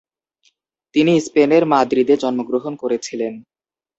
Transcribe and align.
তিনি 0.95 1.13
স্পেনের 1.19 1.63
মাদ্রিদে 1.65 2.15
জন্মগ্রহণ 2.17 2.73
করেছিলেন। 2.75 3.33